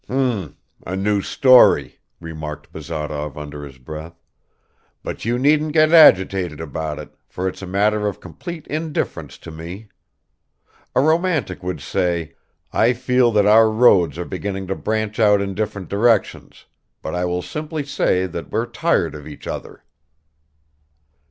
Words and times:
"Hm! 0.07 0.57
A 0.83 0.95
new 0.95 1.21
story," 1.21 1.99
remarked 2.19 2.71
Bazarov 2.73 3.37
under 3.37 3.63
his 3.63 3.77
breath, 3.77 4.19
"but 5.03 5.25
you 5.25 5.37
needn't 5.37 5.73
get 5.73 5.91
agitated 5.93 6.59
about 6.59 6.97
it, 6.97 7.13
for 7.29 7.47
it's 7.47 7.61
a 7.61 7.67
matter 7.67 8.07
of 8.07 8.19
complete 8.19 8.65
indifference 8.65 9.37
to 9.37 9.51
me. 9.51 9.89
A 10.95 11.01
romantic 11.01 11.61
would 11.61 11.81
say: 11.81 12.33
I 12.73 12.93
feel 12.93 13.31
that 13.33 13.45
our 13.45 13.69
roads 13.69 14.17
are 14.17 14.25
beginning 14.25 14.65
to 14.69 14.75
branch 14.75 15.19
out 15.19 15.39
in 15.39 15.53
different 15.53 15.87
directions, 15.87 16.65
but 17.03 17.13
I 17.13 17.25
will 17.25 17.43
simply 17.43 17.83
say 17.85 18.25
that 18.25 18.51
we're 18.51 18.65
tired 18.65 19.13
of 19.13 19.27
each 19.27 19.45
other." 19.45 19.83